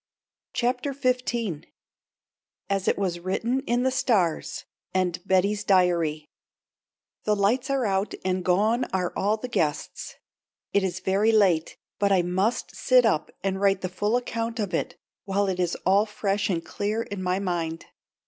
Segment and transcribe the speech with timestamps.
[0.53, 1.65] CHAPTER XV
[2.71, 6.25] "AS IT WAS WRITTEN IN THE STARS" AND BETTY'S DIARY
[7.25, 10.15] "THE lights are out and gone are all the guests."
[10.73, 14.73] It is very late, but I must sit up and write the full account of
[14.73, 17.85] it while it is all fresh and clear in my mind.